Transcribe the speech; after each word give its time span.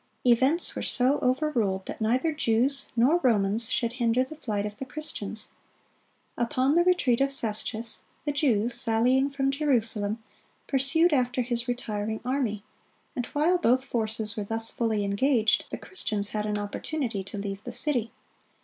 Events 0.25 0.75
were 0.75 0.81
so 0.81 1.19
overruled 1.19 1.85
that 1.85 2.01
neither 2.01 2.31
Jews 2.31 2.87
nor 2.95 3.19
Romans 3.21 3.69
should 3.69 3.93
hinder 3.93 4.23
the 4.23 4.35
flight 4.35 4.65
of 4.65 4.77
the 4.77 4.83
Christians. 4.85 5.49
Upon 6.35 6.73
the 6.73 6.83
retreat 6.83 7.21
of 7.21 7.31
Cestius, 7.31 8.01
the 8.25 8.31
Jews, 8.31 8.73
sallying 8.73 9.29
from 9.29 9.51
Jerusalem, 9.51 10.17
pursued 10.65 11.13
after 11.13 11.43
his 11.43 11.67
retiring 11.67 12.19
army; 12.25 12.63
and 13.15 13.27
while 13.27 13.59
both 13.59 13.85
forces 13.85 14.35
were 14.35 14.43
thus 14.43 14.71
fully 14.71 15.03
engaged, 15.05 15.69
the 15.69 15.77
Christians 15.77 16.29
had 16.29 16.47
an 16.47 16.57
opportunity 16.57 17.23
to 17.25 17.37
leave 17.37 17.63
the 17.63 17.71
city. 17.71 18.11